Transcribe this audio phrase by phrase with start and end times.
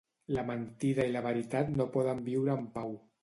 [0.35, 2.97] La mentida i la veritat no poden viure en pau.